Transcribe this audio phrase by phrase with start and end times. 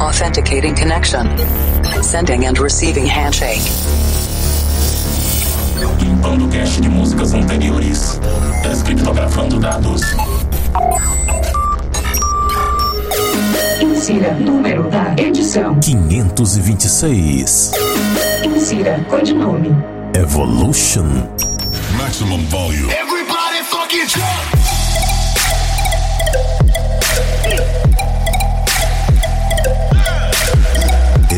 [0.00, 1.26] Authenticating connection.
[2.00, 3.60] Sending and receiving handshake.
[5.98, 8.20] Limpando cache de músicas anteriores.
[8.62, 10.02] Descriptografando dados.
[13.80, 17.72] Insira número da edição: 526.
[18.44, 19.74] Insira codinome:
[20.14, 21.26] Evolution.
[21.96, 22.92] Maximum volume.
[22.92, 24.57] Everybody fucking jump!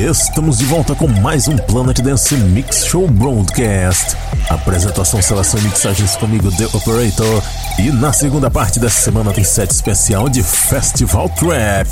[0.08, 4.16] Estamos de volta com mais um Planet Dance Mix Show Broadcast.
[4.48, 7.42] Apresentação, seleção e mixagens comigo, The Operator.
[7.78, 11.90] E na segunda parte dessa semana tem set especial de Festival Trap.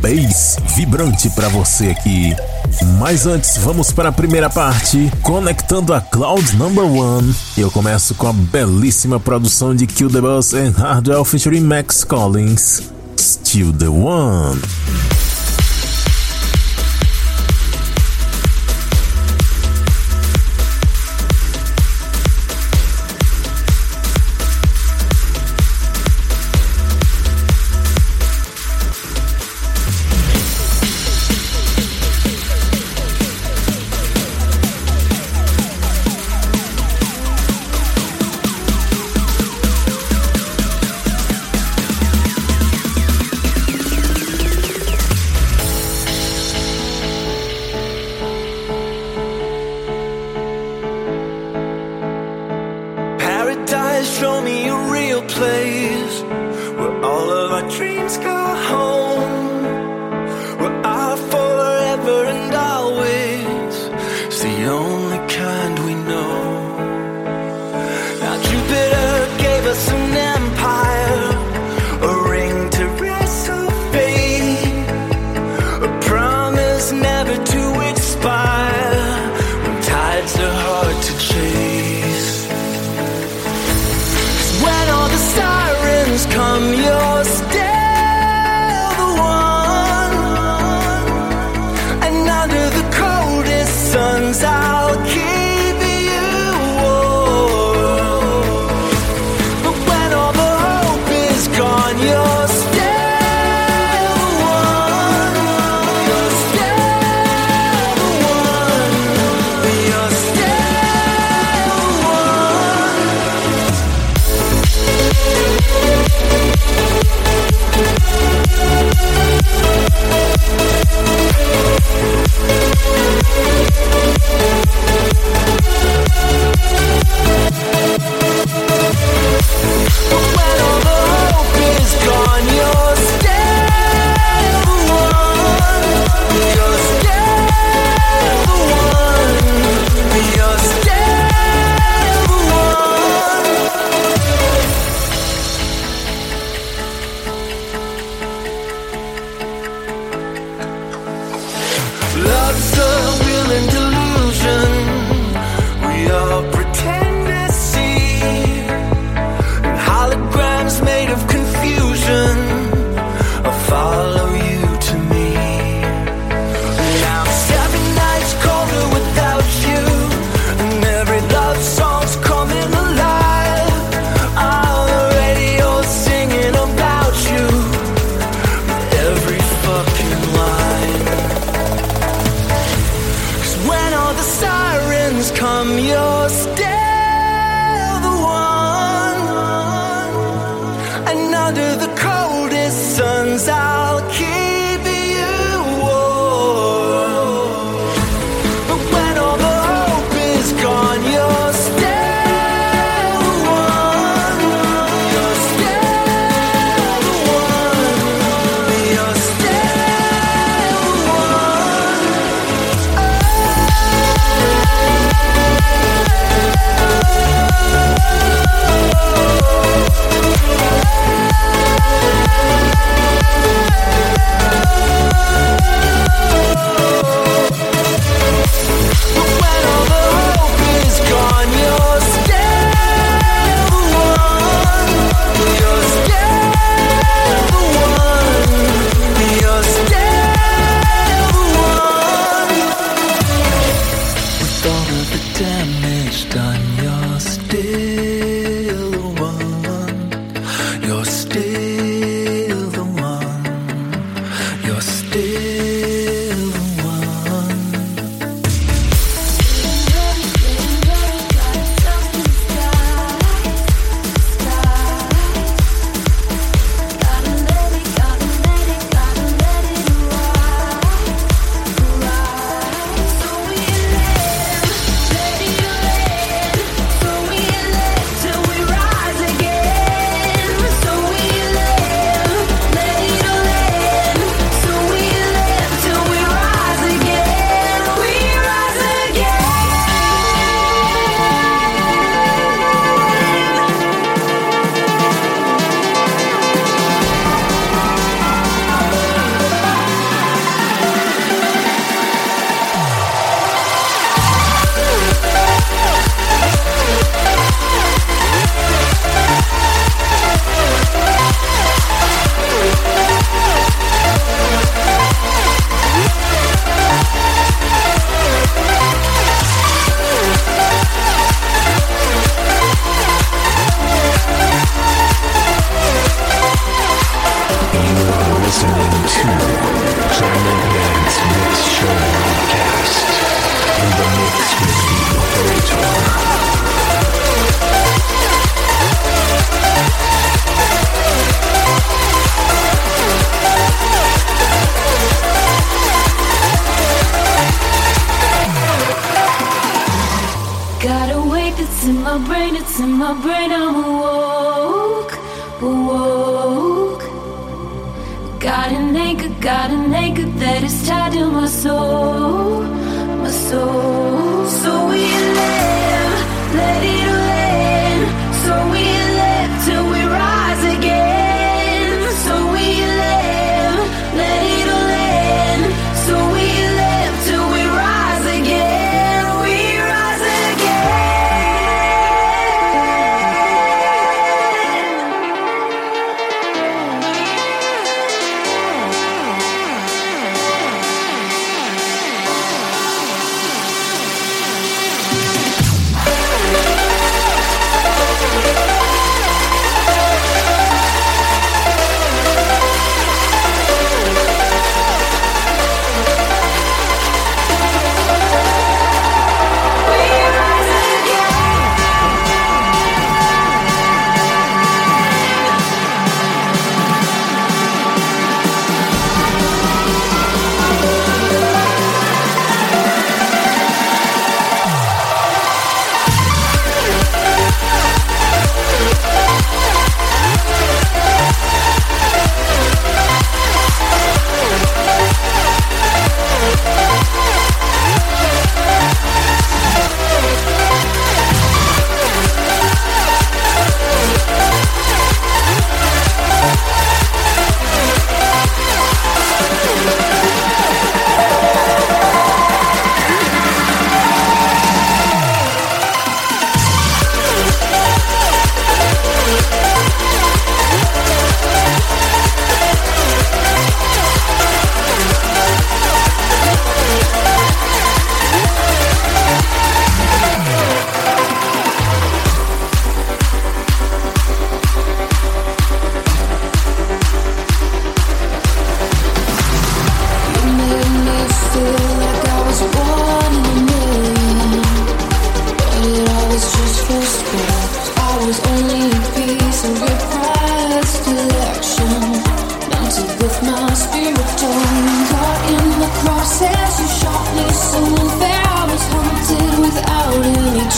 [0.00, 2.36] Bass vibrante para você aqui.
[2.98, 7.34] Mas antes, vamos para a primeira parte, conectando a Cloud Number One.
[7.56, 12.82] Eu começo com a belíssima produção de Kill the Buzz and Hardwell featuring Max Collins.
[13.16, 14.60] Still the One.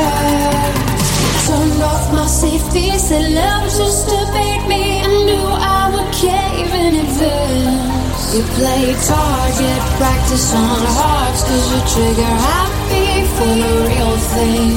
[1.45, 8.35] So I'm off my safety, so fake me and knew I would cave in advance.
[8.35, 14.77] You play target, practice on hearts, cause you trigger happy for a real thing.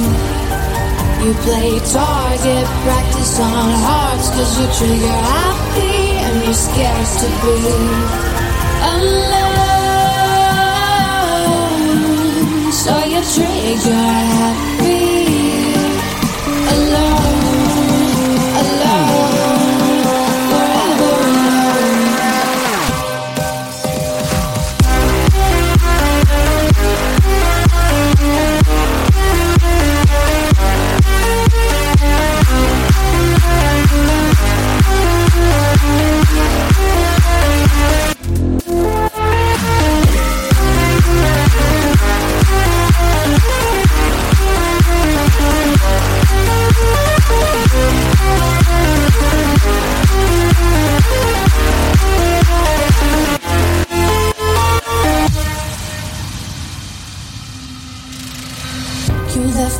[1.23, 9.32] You play target, practice on hearts, cause you trigger happy and you're scared to be
[13.31, 13.93] trigger
[14.37, 15.73] happy,
[16.75, 17.32] alone,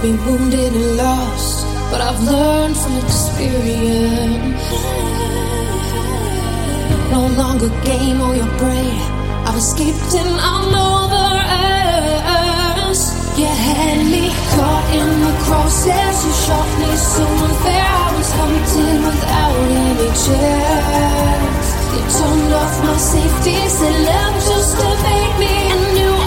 [0.04, 4.68] You me wounded and lost, but I've learned from experience.
[7.10, 9.00] No longer game on your brain.
[9.48, 11.40] I've escaped and I'm over
[12.92, 13.00] us.
[13.40, 16.18] You had me caught in the crosshairs.
[16.26, 17.88] You shot me so unfair.
[17.88, 19.56] I was hunted without
[19.88, 21.68] any chance.
[21.96, 25.54] You turned off my safety, said love just to make me.
[25.72, 26.23] I knew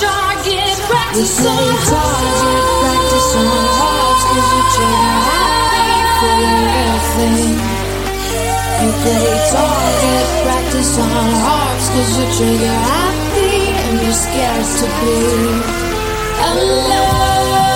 [0.00, 3.46] target, practice on target, practice on
[3.78, 7.56] hearts, cause you trigger happy for the real thing.
[8.82, 15.16] You play target, practice on hearts, cause you trigger happy and you're scared to be
[16.50, 17.73] alone.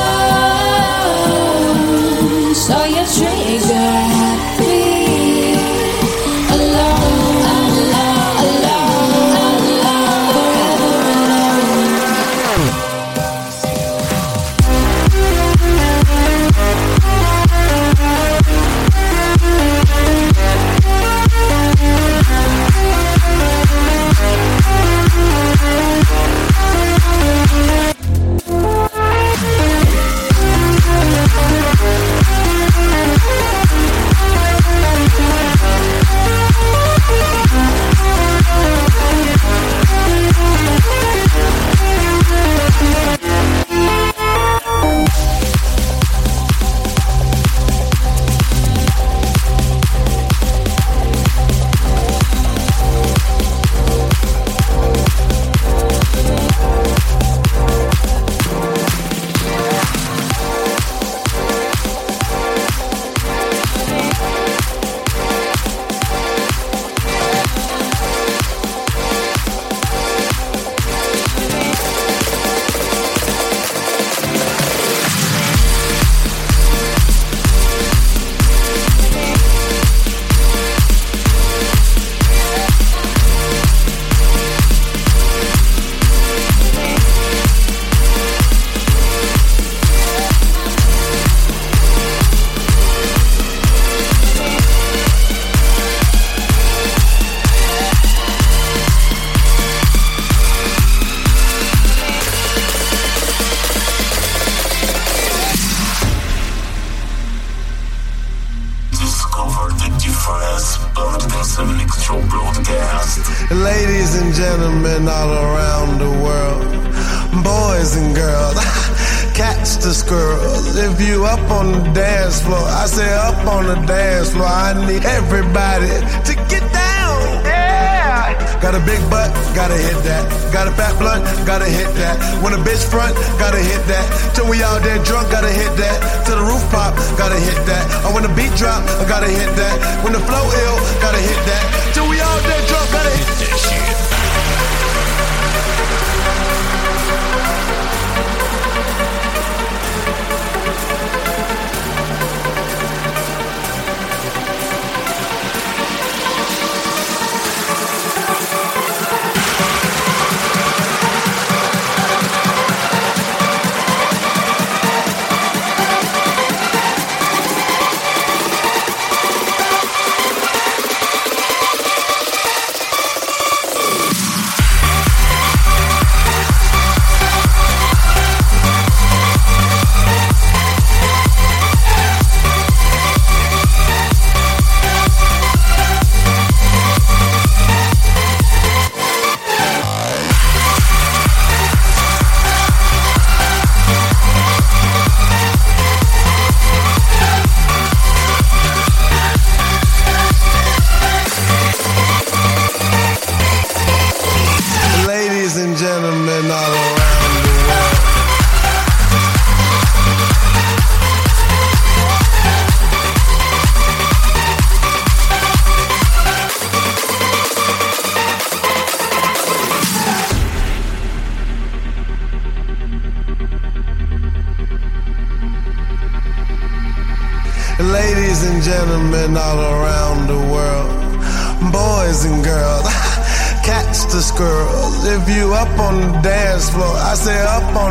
[123.68, 124.48] On the dance floor.
[124.48, 125.92] I need everybody
[126.25, 127.44] to get down.
[127.44, 128.32] Yeah.
[128.60, 130.25] Got a big butt, gotta hit that.
[130.52, 132.16] Got a fat blunt, gotta hit that.
[132.42, 134.06] When a bitch front, gotta hit that.
[134.34, 135.98] Till we all dead drunk, gotta hit that.
[136.26, 137.84] Till the roof pop, gotta hit that.
[138.04, 139.76] Or when the beat drop, I gotta hit that.
[140.02, 141.64] When the flow ill, gotta hit that.
[141.92, 143.77] Till we all dead drunk, gotta hit that shit.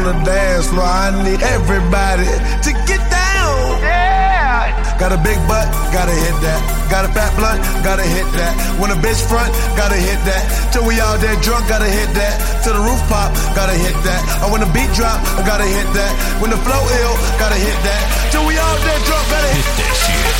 [0.07, 0.87] The dance floor.
[0.87, 2.31] I need everybody
[2.63, 3.83] to get down.
[3.83, 4.71] Yeah.
[4.95, 6.61] Got a big butt, gotta hit that.
[6.89, 8.53] Got a fat blunt, gotta hit that.
[8.79, 10.71] When a bitch front, gotta hit that.
[10.71, 12.35] Till we all dead drunk, gotta hit that.
[12.63, 14.21] Till the roof pop, gotta hit that.
[14.47, 16.11] Or when the beat drop, I gotta hit that.
[16.39, 18.03] When the flow ill, gotta hit that.
[18.31, 20.37] Till we all dead drunk, gotta hit that shit.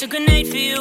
[0.00, 0.80] Catch a grenade for you.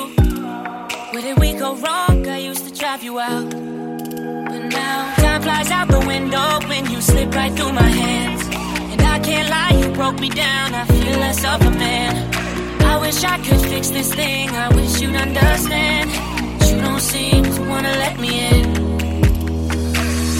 [1.12, 2.26] Where did we go wrong?
[2.26, 3.50] I used to drive you out.
[3.50, 8.48] But now time flies out the window when you slip right through my hands.
[8.92, 10.74] And I can't lie, you broke me down.
[10.74, 12.34] I feel less of a man.
[12.82, 14.52] I wish I could fix this thing.
[14.52, 16.10] I wish you'd understand.
[16.58, 18.68] But you don't seem to wanna let me in.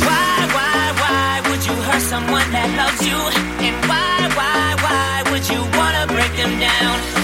[0.08, 3.20] Why, why, why would you hurt someone that loves you?
[3.60, 7.19] And why, why, why would you wanna break them down?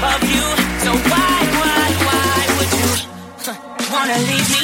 [0.00, 0.46] Above you.
[0.84, 2.90] So why, why, why would you
[3.44, 3.56] huh,
[3.92, 4.59] wanna leave me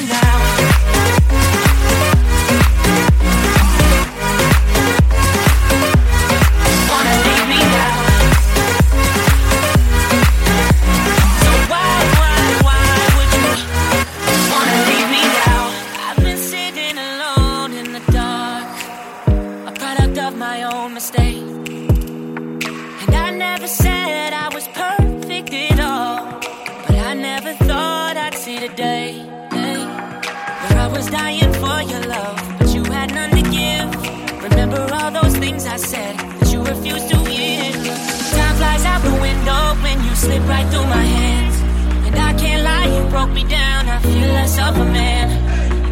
[43.31, 43.89] me down.
[43.89, 45.27] I feel less of a man.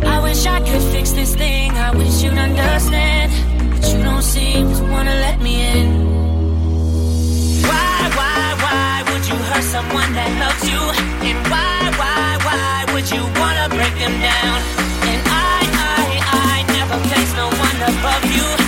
[0.04, 1.70] I wish I could fix this thing.
[1.72, 3.32] I wish you'd understand.
[3.70, 5.88] But you don't seem to wanna let me in.
[7.68, 10.82] Why, why, why would you hurt someone that loves you?
[11.28, 14.58] And why, why, why would you wanna break them down?
[15.10, 15.58] And I,
[15.94, 16.04] I,
[16.52, 18.63] I never place no one above you.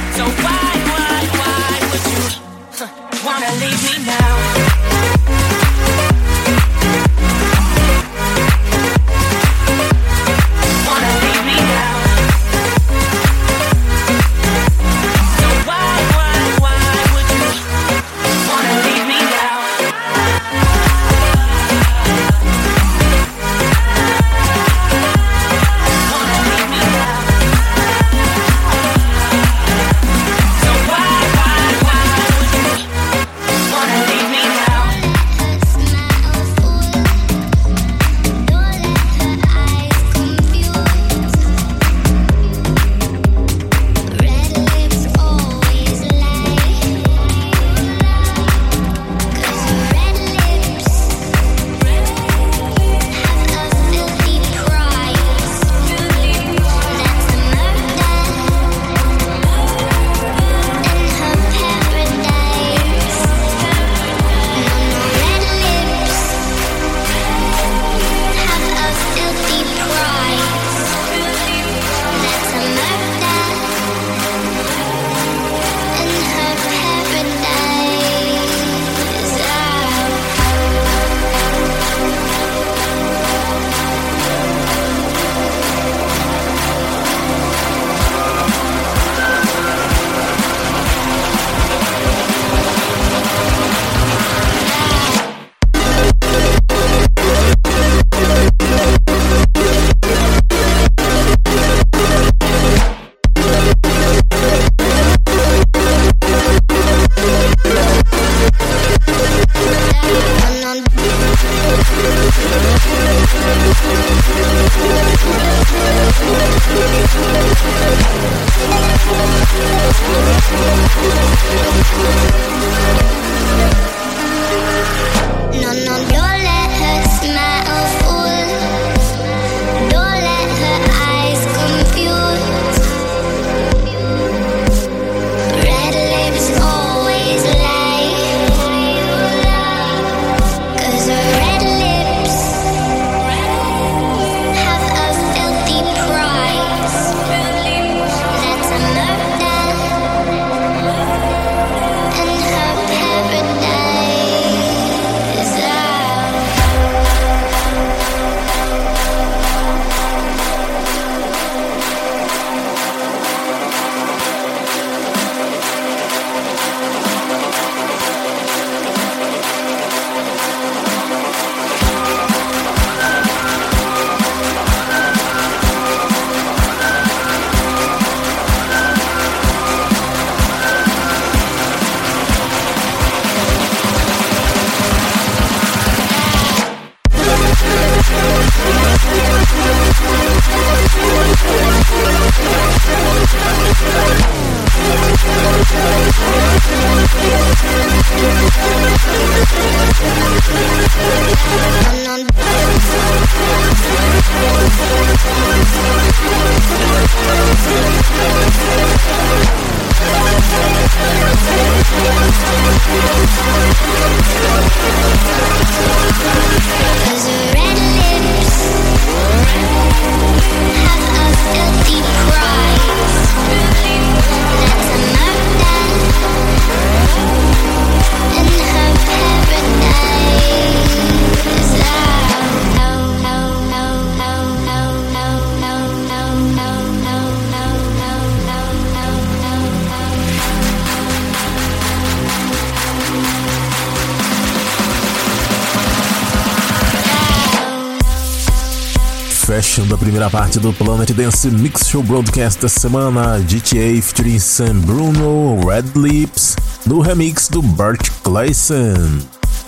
[250.16, 255.92] Primeira parte do Planet Dance Mix Show Broadcast da semana, GTA featuring Sam Bruno, Red
[255.94, 259.18] Lips, no remix do Bart Clayson.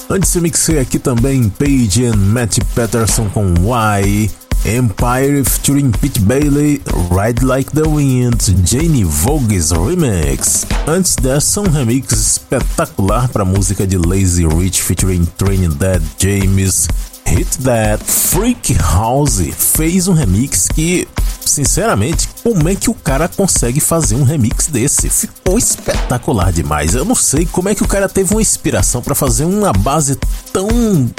[0.08, 4.30] Antes eu mixei aqui também Paige and Matt Patterson com Y,
[4.64, 6.80] Empire featuring Pete Bailey,
[7.10, 10.64] Ride Like the Wind, Jane Vogue's Remix.
[10.86, 16.88] Antes dessa, um remix espetacular para a música de Lazy Rich featuring Trinidad James,
[17.28, 17.98] Hit That.
[18.02, 21.06] Freak House fez um remix que,
[21.48, 25.08] sinceramente, como é que o cara consegue fazer um remix desse?
[25.08, 26.94] Ficou espetacular demais.
[26.94, 30.16] Eu não sei como é que o cara teve uma inspiração para fazer uma base
[30.52, 30.68] tão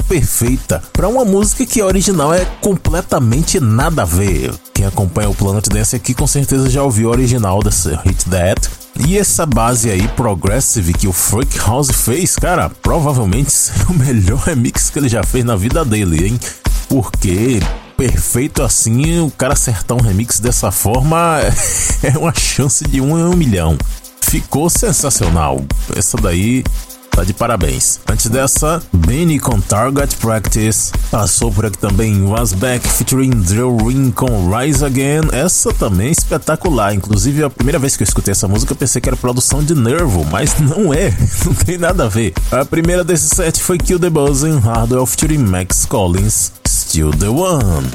[0.08, 4.52] perfeita para uma música que a original é completamente nada a ver.
[4.72, 8.70] Quem acompanha o Planet Dance aqui com certeza já ouviu o original desse Hit That.
[9.06, 14.38] E essa base aí, Progressive, que o Freak House fez, cara, provavelmente é o melhor
[14.38, 16.40] remix que ele já fez na vida dele, hein?
[16.88, 17.60] Porque
[18.00, 21.38] perfeito assim, o cara acertar um remix dessa forma
[22.02, 23.76] é uma chance de um em um milhão.
[24.22, 25.62] Ficou sensacional.
[25.94, 26.64] Essa daí
[27.10, 28.00] tá de parabéns.
[28.10, 30.92] Antes dessa, Benny com Target Practice.
[31.10, 35.28] Passou por aqui também Was Back featuring Drill Ring com Rise Again.
[35.32, 36.94] Essa também é espetacular.
[36.94, 40.24] Inclusive, a primeira vez que eu escutei essa música, pensei que era produção de Nervo,
[40.30, 41.10] mas não é.
[41.44, 42.32] Não tem nada a ver.
[42.50, 46.52] A primeira desse set foi Kill the Buzz em Hardwell featuring Max Collins.
[46.90, 47.88] Still the One.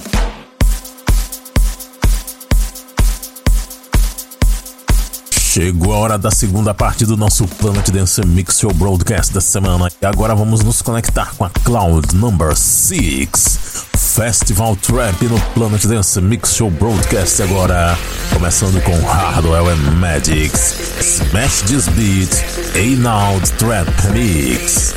[5.34, 9.92] Chegou a hora da segunda parte do nosso Planet Dance Mix Show Broadcast da semana.
[10.02, 13.60] E agora vamos nos conectar com a Cloud Number 6.
[13.98, 17.98] Festival Trap no Planet Dance Mix Show Broadcast agora.
[18.34, 20.74] Começando com Hardwell and Magics.
[21.02, 22.34] Smash This Beat.
[22.78, 24.96] A Now Trap Mix.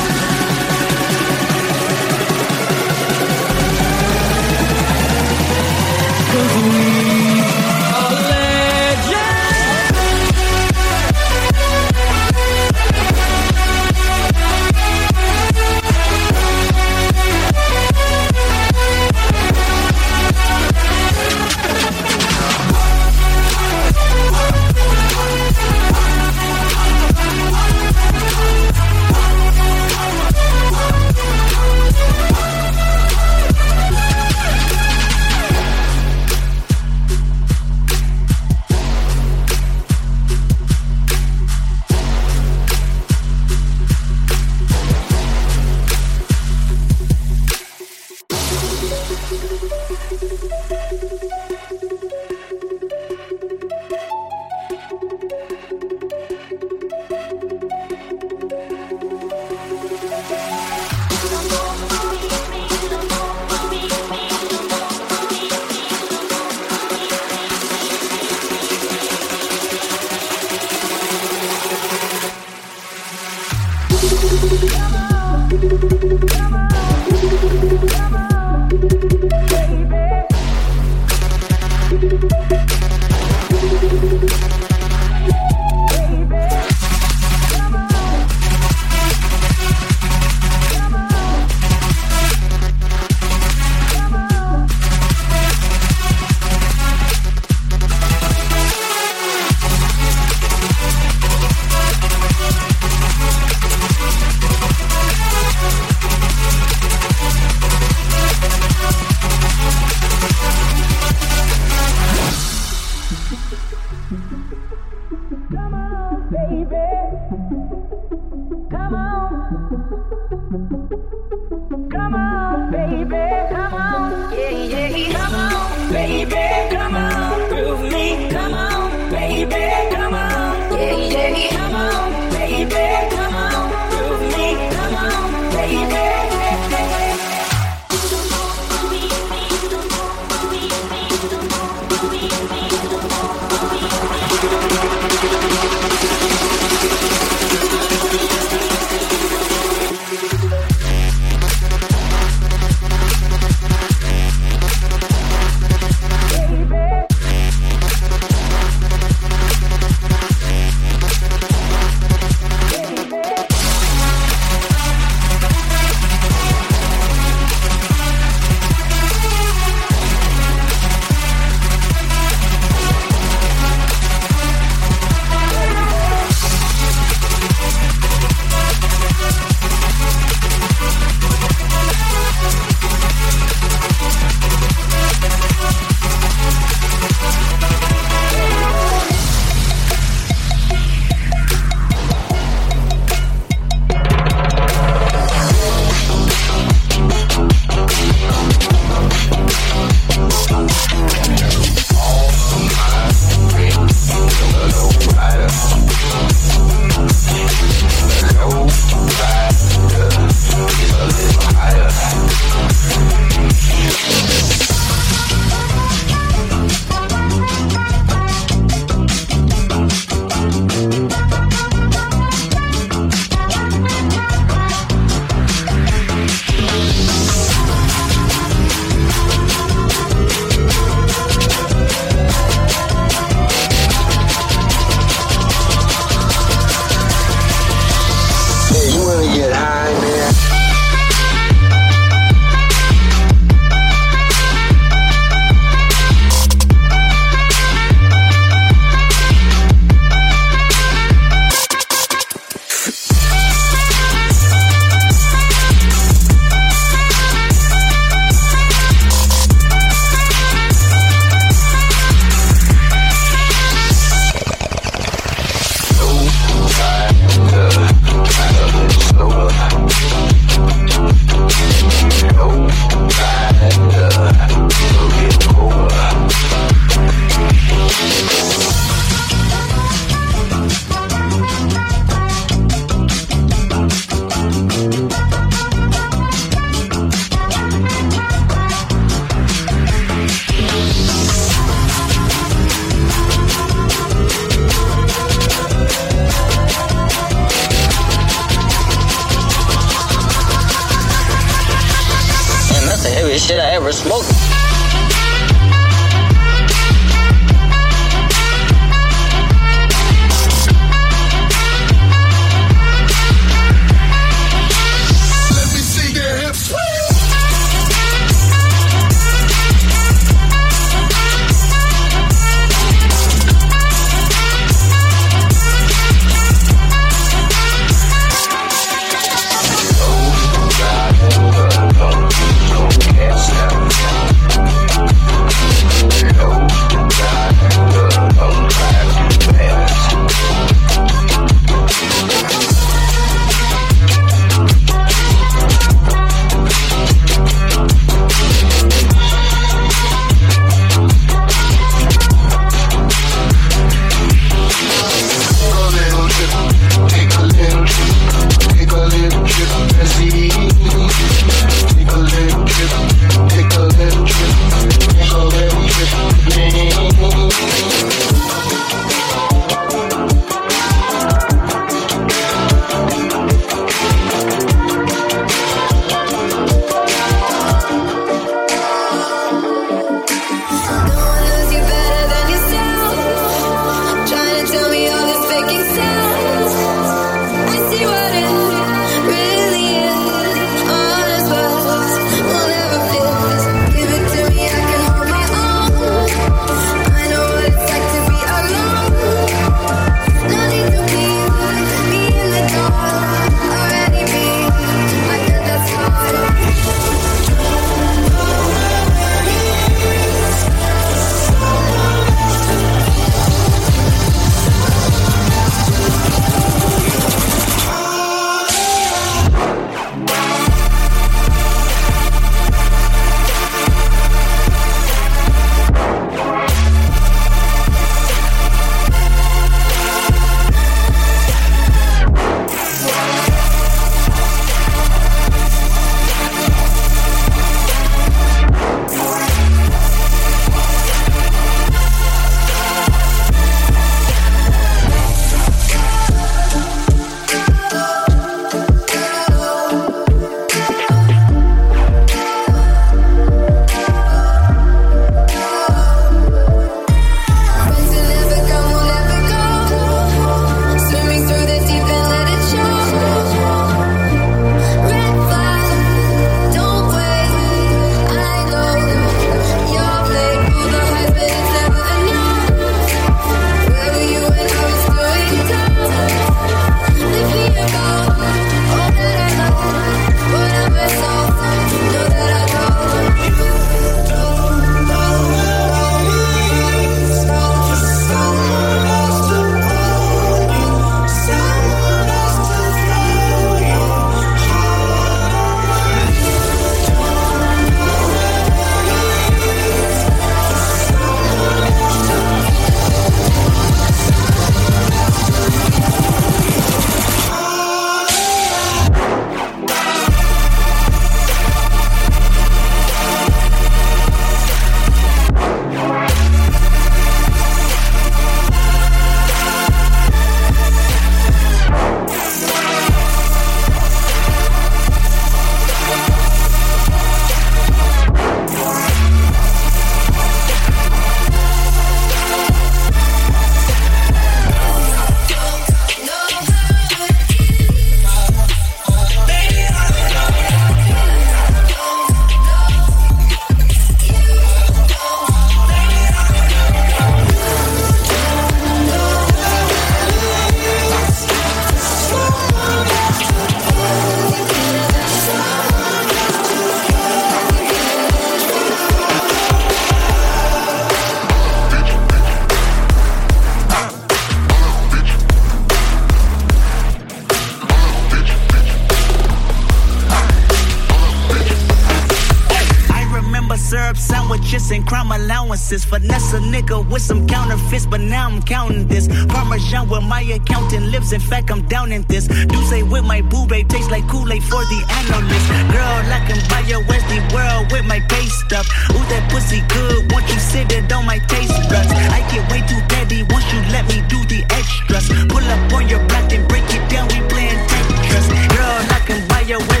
[575.91, 576.05] Allowances.
[576.05, 579.27] Finesse a nigga with some counterfeits, but now I'm counting this.
[579.47, 581.33] Parmesan where my accountant lives.
[581.33, 582.45] In fact, I'm down in this.
[582.89, 585.67] Say with my boo babe tastes like Kool-Aid for the analyst.
[585.95, 588.85] Girl, I can buy your Westie world with my pay stuff.
[589.11, 590.31] Ooh, that pussy good.
[590.33, 592.11] Once you sit it on my taste buds.
[592.11, 595.27] I get way too petty once you let me do the extras.
[595.47, 597.27] Pull up on your block and break it down.
[597.29, 598.47] We playing Tetris.
[598.75, 600.00] Girl, I can buy your Westie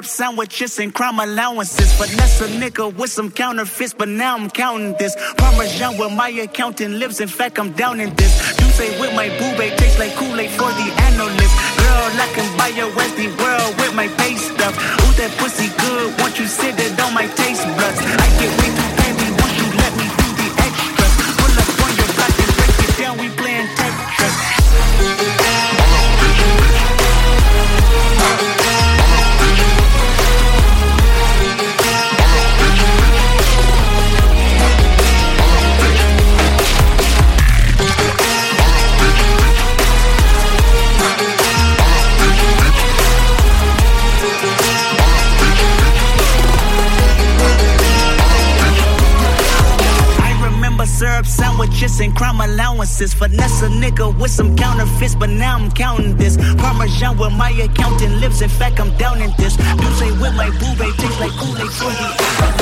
[0.00, 1.92] syrup sandwiches and crime allowances.
[1.92, 5.14] Finesse a nigga with some counterfeits, but now I'm counting this.
[5.36, 7.20] Parmesan where my accountant lives.
[7.20, 8.32] In fact, I'm down in this.
[8.60, 11.54] You say with my boo tastes like Kool-Aid for the analyst.
[11.78, 14.74] Girl, I can buy your empty world with my pay stuff.
[15.02, 16.20] Ooh, that pussy good.
[16.20, 18.00] Once you sit it on my taste buds.
[18.00, 18.79] I get way
[51.80, 53.14] sandwiches and crime allowances.
[53.14, 56.36] Finesse a nigga with some counterfeits, but now I'm counting this.
[56.56, 58.42] Parmesan where my accountant lives.
[58.42, 59.54] In fact, I'm down in this.
[59.98, 62.59] Say with my boo tastes like Kool-Aid for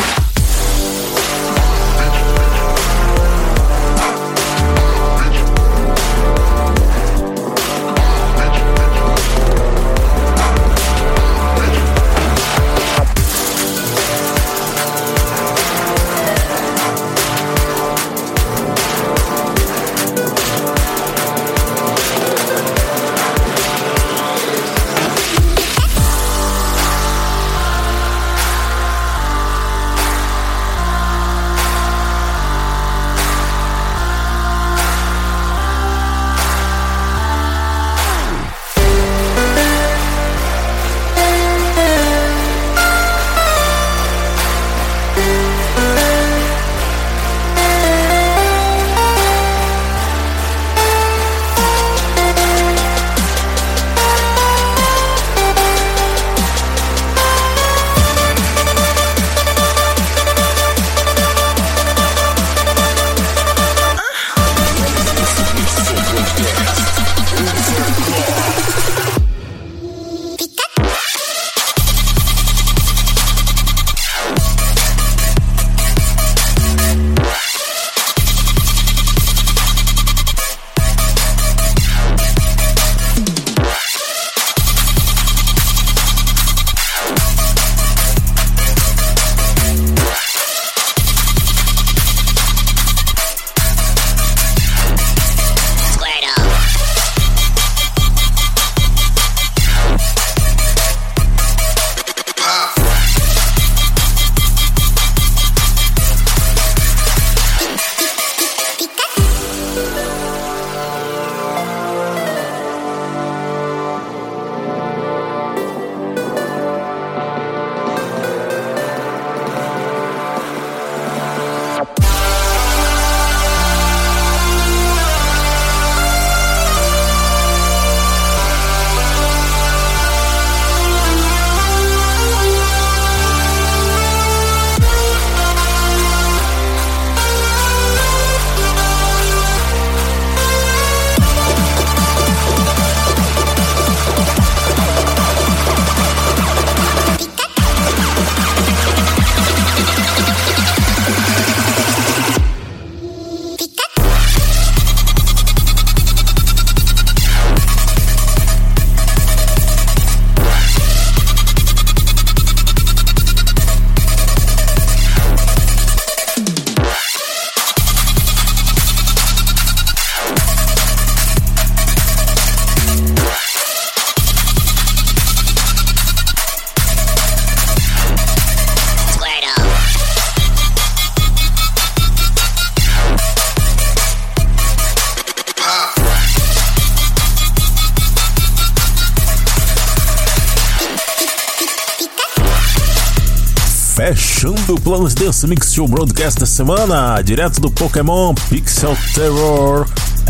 [194.69, 199.87] Fechando planos desse Mix Show Broadcast da semana, direto do Pokémon Pixel Terror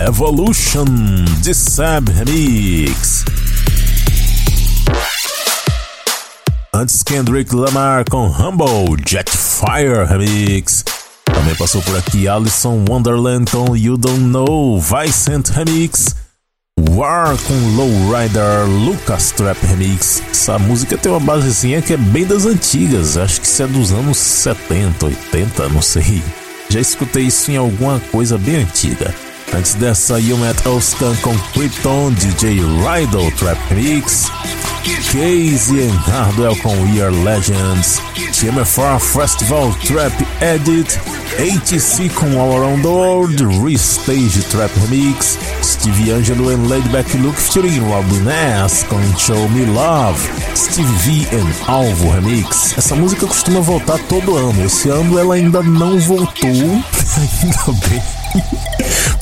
[0.06, 0.84] Evolution
[1.40, 3.24] de Sab Remix.
[6.72, 10.84] Antes Kendrick Lamar com Humble Jetfire Remix.
[11.24, 16.14] Também passou por aqui Alison Wonderland com You Don't Know Vicent Remix.
[16.90, 20.22] War com Lowrider Lucas Trap Remix.
[20.30, 23.90] Essa música tem uma basezinha que é bem das antigas, acho que isso é dos
[23.90, 26.22] anos 70, 80, não sei.
[26.68, 29.12] Já escutei isso em alguma coisa bem antiga.
[29.54, 34.30] Antes dessa, You Met Oscan com Krypton, DJ Rydell Trap Remix.
[35.12, 38.00] Casey and Hardwell com We Are Legends,
[38.32, 40.98] TMFR Festival Trap Edit,
[41.38, 47.80] ATC com All Around the World, Restage Trap Remix, Steve Angelo and Laidback Luke featuring
[47.80, 50.18] Robin S com Show Me Love,
[50.54, 52.76] Steve V and Alvo Remix.
[52.78, 58.17] Essa música costuma voltar todo ano, esse ano ela ainda não voltou, ainda bem.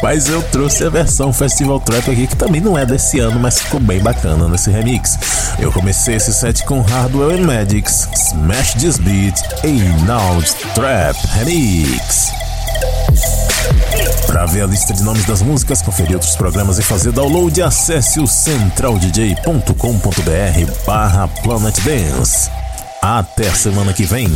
[0.02, 3.60] Mas eu trouxe a versão Festival Trap aqui, que também não é desse ano, mas
[3.60, 5.18] ficou bem bacana nesse remix.
[5.58, 9.72] Eu comecei esse set com Hardwell and Magics, Smash This Beat e
[10.04, 10.42] Now
[10.74, 12.30] Trap Remix.
[14.26, 18.20] Para ver a lista de nomes das músicas, conferir outros programas e fazer download, acesse
[18.20, 22.50] o centraldj.com.br barra Planet Dance.
[23.00, 24.28] Até semana que vem.